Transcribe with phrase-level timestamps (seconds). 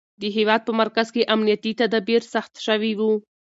[0.21, 3.11] د هېواد په مرکز کې امنیتي تدابیر سخت شوي وو.